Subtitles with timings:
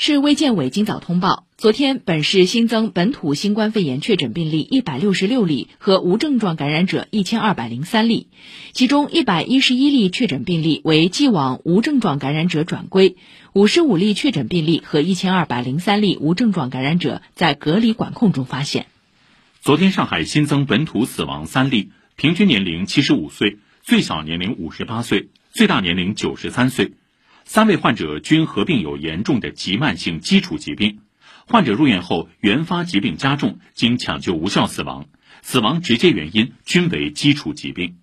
[0.00, 8.28] 市卫健委今早通报，昨天本市新增本土新冠肺炎确诊病例一百六十六例和无症状感染者一千二百零三例，
[8.70, 13.16] 其中一百一十一例确诊病例为既往无症状感染者转归，
[13.54, 18.86] 五十五例确诊病例和一千二百零三例无症状感染者在隔离管控中发现。
[19.62, 26.92] 昨天上海新增本土死亡三例，平均年龄七十五岁，最小年龄五十八岁，最大年龄九十三岁。
[27.50, 30.98] 三位患者均合并有严重的急慢性基础疾病，
[31.46, 35.06] 患者入院后原发疾病加重，经抢救无效死亡，
[35.40, 37.96] 死亡直接原因均为基础疾病。